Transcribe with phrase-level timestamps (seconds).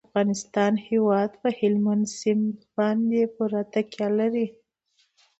[0.01, 4.47] د افغانستان هیواد په هلمند سیند باندې پوره تکیه لري.